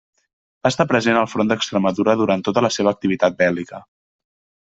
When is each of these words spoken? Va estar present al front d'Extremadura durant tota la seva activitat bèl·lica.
Va 0.67 0.69
estar 0.73 0.85
present 0.91 1.19
al 1.19 1.27
front 1.33 1.51
d'Extremadura 1.51 2.17
durant 2.21 2.43
tota 2.47 2.65
la 2.67 2.73
seva 2.77 2.93
activitat 2.95 3.39
bèl·lica. 3.43 3.83